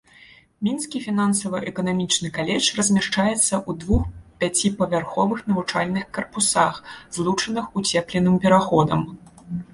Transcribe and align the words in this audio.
Мінскі 0.67 1.01
фінансава-эканамічны 1.07 2.31
каледж 2.37 2.69
размяшчаецца 2.77 3.35
ў 3.35 3.71
двух 3.83 4.09
пяціпавярховых 4.45 5.45
навучальных 5.51 6.09
карпусах, 6.17 6.83
злучаных 7.19 7.65
уцепленым 7.83 8.35
пераходам. 8.49 9.07